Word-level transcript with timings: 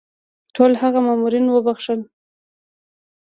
ټول 0.55 0.71
هغه 0.81 0.99
مامورین 1.07 1.45
وبخښل. 1.49 1.99